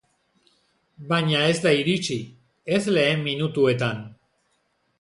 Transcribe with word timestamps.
Baina 1.11 1.41
ez 1.49 1.59
da 1.65 1.73
iritsi, 1.81 2.17
ez 2.79 2.81
lehen 2.97 3.23
minutuetan. 3.29 4.05